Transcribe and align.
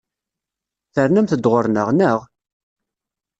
Ternamt-d 0.93 1.45
ɣur-neɣ, 1.51 1.87
naɣ? 1.91 2.19